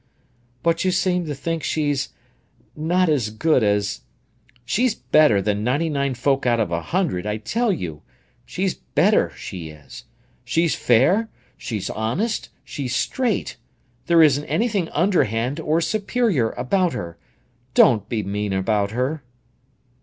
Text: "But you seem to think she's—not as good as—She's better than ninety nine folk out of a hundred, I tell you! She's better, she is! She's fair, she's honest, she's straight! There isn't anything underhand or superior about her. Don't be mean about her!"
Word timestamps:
"But 0.63 0.83
you 0.83 0.89
seem 0.89 1.27
to 1.27 1.35
think 1.35 1.61
she's—not 1.63 3.07
as 3.07 3.29
good 3.29 3.61
as—She's 3.61 4.95
better 4.95 5.43
than 5.43 5.63
ninety 5.63 5.89
nine 5.89 6.15
folk 6.15 6.47
out 6.47 6.59
of 6.59 6.71
a 6.71 6.81
hundred, 6.81 7.27
I 7.27 7.37
tell 7.37 7.71
you! 7.71 8.01
She's 8.43 8.73
better, 8.73 9.31
she 9.35 9.69
is! 9.69 10.05
She's 10.43 10.73
fair, 10.73 11.29
she's 11.55 11.87
honest, 11.91 12.49
she's 12.63 12.95
straight! 12.95 13.57
There 14.07 14.23
isn't 14.23 14.45
anything 14.45 14.89
underhand 14.89 15.59
or 15.59 15.79
superior 15.81 16.49
about 16.49 16.93
her. 16.93 17.19
Don't 17.75 18.09
be 18.09 18.23
mean 18.23 18.53
about 18.53 18.89
her!" 18.89 19.23